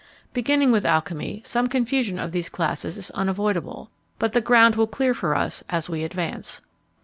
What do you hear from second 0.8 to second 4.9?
alchymy, some confusion of these classes is unavoidable; but the ground will